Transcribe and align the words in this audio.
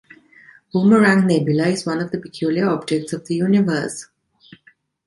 Boomerang 0.73 1.27
nebula 1.27 1.67
is 1.67 1.85
one 1.85 1.99
of 2.01 2.09
the 2.11 2.17
peculiar 2.17 2.67
objects 2.67 3.13
of 3.13 3.27
the 3.27 3.35
universe. 3.35 4.07